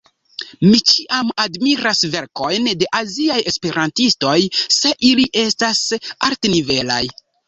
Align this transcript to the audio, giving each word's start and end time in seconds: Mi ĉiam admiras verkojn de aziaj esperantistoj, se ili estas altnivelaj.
Mi 0.67 0.77
ĉiam 0.91 1.27
admiras 1.41 1.99
verkojn 2.15 2.69
de 2.83 2.87
aziaj 2.99 3.37
esperantistoj, 3.51 4.33
se 4.77 4.95
ili 5.11 5.27
estas 5.43 5.83
altnivelaj. 6.29 7.03